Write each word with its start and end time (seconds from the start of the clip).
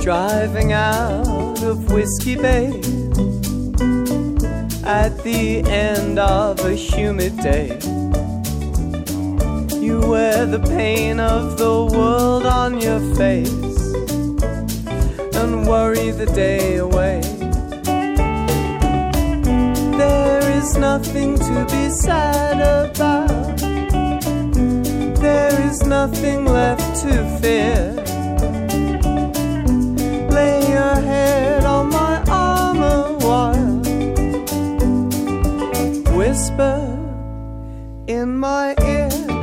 driving 0.00 0.72
out 0.72 1.62
of 1.62 1.92
Whiskey 1.92 2.34
Bay 2.34 2.68
at 4.82 5.10
the 5.22 5.62
end 5.68 6.18
of 6.18 6.58
a 6.60 6.74
humid 6.74 7.36
day. 7.36 7.78
You 9.78 10.00
wear 10.00 10.46
the 10.46 10.62
pain 10.66 11.20
of 11.20 11.58
the 11.58 11.84
world 11.84 12.46
on 12.46 12.80
your 12.80 13.00
face 13.14 13.50
and 15.36 15.68
worry 15.68 16.10
the 16.12 16.26
day 16.34 16.76
away. 16.76 17.20
There 19.98 20.50
is 20.58 20.78
nothing 20.78 21.38
to 21.38 21.66
be 21.70 21.90
sad 21.90 22.58
about. 22.60 23.58
There 25.20 25.60
is 25.68 25.82
nothing 25.84 26.46
left 26.46 27.02
to 27.02 27.38
fear. 27.42 28.19
Whisper 36.30 36.78
in 38.06 38.38
my 38.38 38.76
ear. 38.86 39.39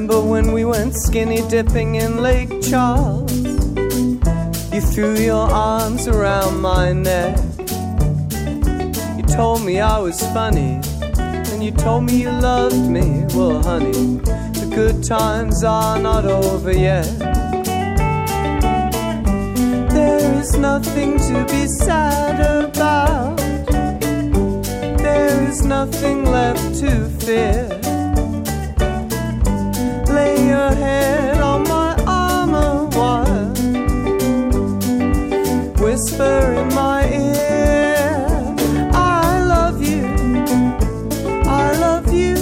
Remember 0.00 0.26
when 0.26 0.52
we 0.52 0.64
went 0.64 0.94
skinny 0.94 1.46
dipping 1.50 1.96
in 1.96 2.22
Lake 2.22 2.62
Charles? 2.62 3.30
You 4.72 4.80
threw 4.80 5.14
your 5.14 5.46
arms 5.50 6.08
around 6.08 6.58
my 6.62 6.94
neck. 6.94 7.36
You 9.18 9.22
told 9.24 9.62
me 9.62 9.78
I 9.78 9.98
was 9.98 10.18
funny, 10.32 10.80
and 11.20 11.62
you 11.62 11.70
told 11.72 12.04
me 12.04 12.22
you 12.22 12.30
loved 12.30 12.88
me. 12.88 13.26
Well, 13.34 13.62
honey, 13.62 13.92
the 13.92 14.72
good 14.74 15.04
times 15.04 15.62
are 15.64 15.98
not 15.98 16.24
over 16.24 16.72
yet. 16.72 17.04
There 19.90 20.40
is 20.40 20.56
nothing 20.56 21.18
to 21.18 21.44
be 21.44 21.66
sad 21.66 22.40
about. 22.40 23.36
There 24.96 25.42
is 25.46 25.62
nothing 25.62 26.24
left 26.24 26.80
to 26.80 27.04
fear. 27.20 27.68
Whisper 36.20 36.52
in 36.52 36.68
my 36.74 37.08
ear, 37.08 38.54
I 38.92 39.42
love 39.42 39.82
you. 39.82 40.04
I 41.46 41.72
love 41.78 42.12
you 42.12 42.36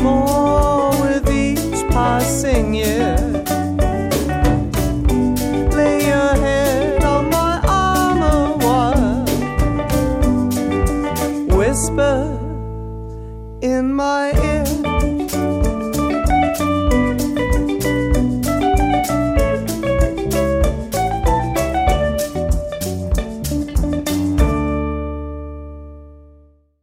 more 0.00 0.90
with 1.02 1.28
each 1.28 1.84
passing 1.90 2.74
year. 2.74 3.16
Lay 5.72 6.06
your 6.06 6.36
head 6.46 7.02
on 7.02 7.28
my 7.28 7.60
arm. 7.66 8.20
Whisper 11.48 12.38
in 13.62 13.92
my 13.92 14.30
ear. 14.44 14.87